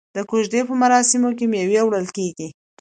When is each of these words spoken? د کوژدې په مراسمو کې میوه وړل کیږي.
د 0.15 0.17
کوژدې 0.29 0.61
په 0.69 0.73
مراسمو 0.81 1.29
کې 1.37 1.45
میوه 1.51 1.81
وړل 1.83 2.07
کیږي. 2.17 2.47